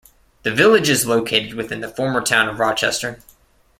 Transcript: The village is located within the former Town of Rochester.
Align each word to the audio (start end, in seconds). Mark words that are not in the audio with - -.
The 0.41 0.51
village 0.51 0.89
is 0.89 1.05
located 1.05 1.53
within 1.53 1.81
the 1.81 1.87
former 1.87 2.21
Town 2.21 2.49
of 2.49 2.57
Rochester. 2.59 3.19